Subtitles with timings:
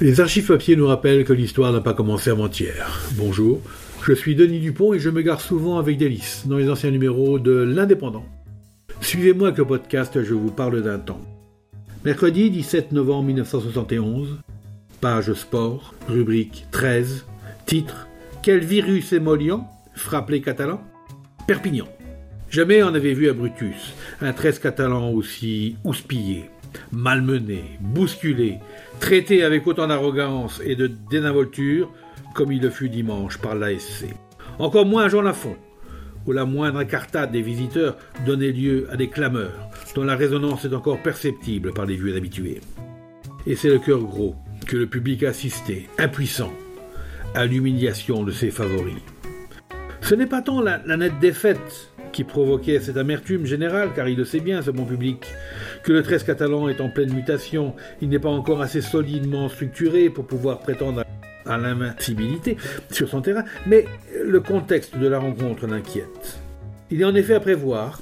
[0.00, 3.02] Les archives papier nous rappellent que l'histoire n'a pas commencé avant-hier.
[3.16, 3.60] Bonjour,
[4.02, 7.38] je suis Denis Dupont et je me gare souvent avec délice dans les anciens numéros
[7.38, 8.24] de L'Indépendant.
[9.02, 11.20] Suivez-moi avec le podcast Je vous parle d'un temps.
[12.02, 14.38] Mercredi 17 novembre 1971,
[15.02, 17.26] page sport, rubrique 13,
[17.66, 18.08] titre
[18.42, 20.80] Quel virus émollient frappe les Catalans
[21.46, 21.88] Perpignan.
[22.48, 23.92] Jamais on n'avait vu à Brutus
[24.22, 26.48] un 13 catalan aussi houspillé,
[26.92, 28.58] malmené, bousculé,
[29.00, 31.92] traité avec autant d'arrogance et de désinvolture
[32.34, 34.06] comme il le fut dimanche par l'ASC.
[34.58, 35.56] Encore moins Jean Lafont,
[36.26, 37.96] où la moindre incartade des visiteurs
[38.26, 42.60] donnait lieu à des clameurs, dont la résonance est encore perceptible par les vieux habitués.
[43.46, 46.52] Et c'est le cœur gros que le public a assisté, impuissant,
[47.34, 48.94] à l'humiliation de ses favoris.
[50.02, 54.24] Ce n'est pas tant la nette défaite qui provoquait cette amertume générale, car il le
[54.24, 55.24] sait bien, ce bon public,
[55.82, 60.10] que le 13 catalan est en pleine mutation, il n'est pas encore assez solidement structuré
[60.10, 61.04] pour pouvoir prétendre
[61.46, 62.56] à l'invincibilité
[62.90, 63.86] sur son terrain, mais
[64.22, 66.38] le contexte de la rencontre l'inquiète.
[66.90, 68.00] Il est en effet à prévoir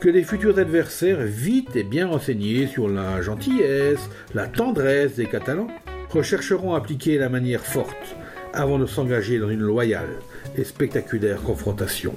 [0.00, 5.68] que les futurs adversaires, vite et bien renseignés sur la gentillesse, la tendresse des Catalans,
[6.08, 8.16] rechercheront à appliquer la manière forte
[8.52, 10.08] avant de s'engager dans une loyale
[10.56, 12.14] et spectaculaire confrontation.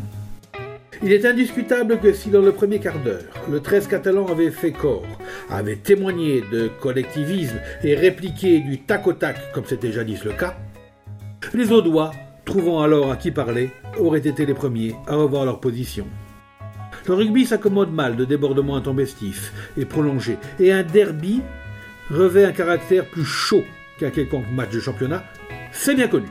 [1.05, 4.71] Il est indiscutable que si dans le premier quart d'heure, le 13 catalan avait fait
[4.71, 5.05] corps,
[5.49, 10.55] avait témoigné de collectivisme et répliqué du tac au tac comme c'était jadis le cas,
[11.53, 12.11] les Audois,
[12.45, 16.07] trouvant alors à qui parler, auraient été les premiers à revoir leur position.
[17.05, 21.41] Le rugby s'accommode mal de débordements intempestifs et prolongés, et un derby
[22.11, 23.65] revêt un caractère plus chaud
[23.99, 25.25] qu'un quelconque match de championnat,
[25.73, 26.29] c'est bien connu.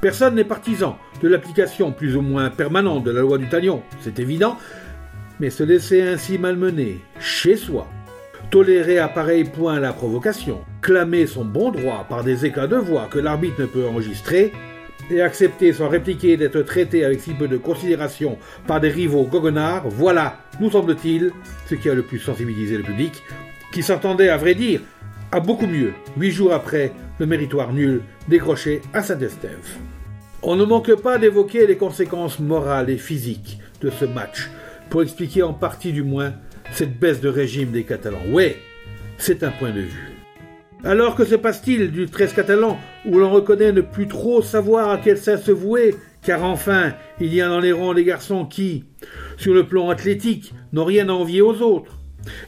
[0.00, 4.18] Personne n'est partisan de l'application plus ou moins permanente de la loi du talion, c'est
[4.18, 4.58] évident,
[5.40, 7.88] mais se laisser ainsi malmener, chez soi,
[8.50, 13.08] tolérer à pareil point la provocation, clamer son bon droit par des éclats de voix
[13.10, 14.52] que l'arbitre ne peut enregistrer,
[15.10, 18.36] et accepter sans répliquer d'être traité avec si peu de considération
[18.66, 21.32] par des rivaux goguenards, voilà, nous semble-t-il,
[21.70, 23.22] ce qui a le plus sensibilisé le public,
[23.72, 24.82] qui s'entendait à vrai dire
[25.32, 29.78] à beaucoup mieux, huit jours après le méritoire nul décroché à Saint-Estève.
[30.46, 34.50] On ne manque pas d'évoquer les conséquences morales et physiques de ce match,
[34.90, 36.34] pour expliquer en partie du moins
[36.70, 38.20] cette baisse de régime des Catalans.
[38.30, 38.58] Ouais,
[39.16, 40.12] c'est un point de vue.
[40.84, 44.98] Alors que se passe-t-il du 13 catalan où l'on reconnaît ne plus trop savoir à
[44.98, 48.84] quel sein se vouer, car enfin, il y a dans les rangs des garçons qui,
[49.38, 52.00] sur le plan athlétique, n'ont rien à envier aux autres,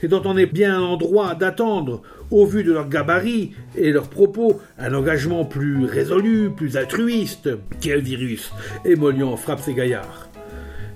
[0.03, 4.09] et dont on est bien en droit d'attendre, au vu de leur gabarit et leurs
[4.09, 7.51] propos, un engagement plus résolu, plus altruiste.
[7.81, 8.53] Quel virus
[8.85, 10.29] émollient frappe ces gaillards,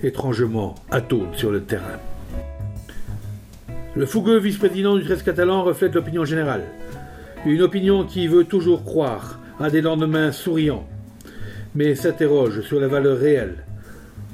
[0.03, 1.99] étrangement atone sur le terrain.
[3.97, 6.63] Le fougueux vice-président du 13 catalan reflète l'opinion générale.
[7.45, 10.87] Une opinion qui veut toujours croire à des lendemains souriants,
[11.75, 13.65] mais s'interroge sur la valeur réelle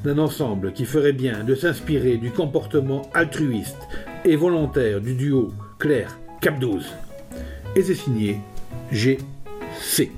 [0.05, 3.89] d'un ensemble qui ferait bien de s'inspirer du comportement altruiste
[4.27, 6.85] et volontaire du duo Claire Cap 12.
[7.77, 8.41] Et c'est signé
[8.91, 10.11] GC.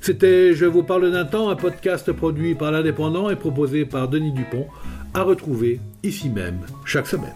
[0.00, 4.32] C'était Je vous parle d'un temps, un podcast produit par l'Indépendant et proposé par Denis
[4.32, 4.66] Dupont,
[5.12, 7.34] à retrouver ici même chaque semaine.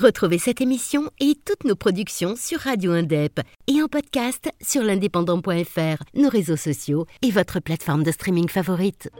[0.00, 6.02] Retrouvez cette émission et toutes nos productions sur Radio Indep et en podcast sur l'indépendant.fr,
[6.14, 9.10] nos réseaux sociaux et votre plateforme de streaming favorite.